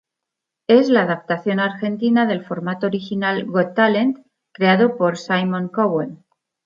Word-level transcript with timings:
Es 0.65 0.89
la 0.89 1.03
adaptación 1.03 1.59
argentina 1.59 2.25
del 2.25 2.43
formato 2.43 2.87
original 2.87 3.45
Got 3.45 3.75
Talent, 3.75 4.17
creado 4.51 4.97
por 4.97 5.15
Simon 5.15 5.67
Cowell. 5.67 6.17